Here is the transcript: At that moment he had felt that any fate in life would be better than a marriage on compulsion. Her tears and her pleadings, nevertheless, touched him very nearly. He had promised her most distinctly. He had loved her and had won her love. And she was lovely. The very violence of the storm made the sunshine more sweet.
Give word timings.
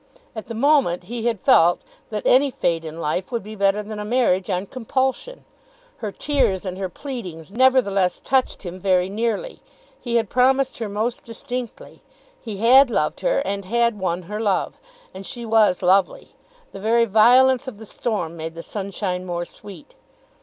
At 0.35 0.45
that 0.45 0.55
moment 0.55 1.03
he 1.03 1.27
had 1.27 1.39
felt 1.39 1.81
that 2.09 2.25
any 2.25 2.49
fate 2.49 2.83
in 2.83 2.99
life 2.99 3.31
would 3.31 3.43
be 3.43 3.53
better 3.53 3.83
than 3.83 3.99
a 3.99 4.03
marriage 4.03 4.49
on 4.49 4.65
compulsion. 4.65 5.45
Her 5.97 6.11
tears 6.11 6.65
and 6.65 6.75
her 6.79 6.89
pleadings, 6.89 7.51
nevertheless, 7.51 8.19
touched 8.19 8.63
him 8.65 8.79
very 8.79 9.09
nearly. 9.09 9.61
He 9.99 10.15
had 10.15 10.27
promised 10.27 10.79
her 10.79 10.89
most 10.89 11.23
distinctly. 11.23 12.01
He 12.41 12.57
had 12.57 12.89
loved 12.89 13.19
her 13.19 13.43
and 13.45 13.63
had 13.65 13.99
won 13.99 14.23
her 14.23 14.39
love. 14.39 14.79
And 15.13 15.23
she 15.23 15.45
was 15.45 15.83
lovely. 15.83 16.33
The 16.71 16.79
very 16.79 17.05
violence 17.05 17.67
of 17.67 17.77
the 17.77 17.85
storm 17.85 18.35
made 18.35 18.55
the 18.55 18.63
sunshine 18.63 19.23
more 19.23 19.45
sweet. 19.45 19.93